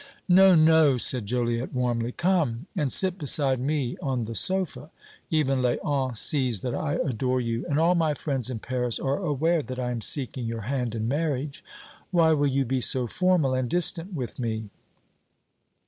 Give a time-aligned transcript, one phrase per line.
[0.27, 4.89] "No, no," said Joliette, warmly; "come and sit beside me on the sofa.
[5.29, 9.61] Even Léon sees that I adore you, and all my friends in Paris are aware
[9.61, 11.63] that I am seeking your hand in marriage.
[12.09, 14.71] Why will you be so formal and distant with me!"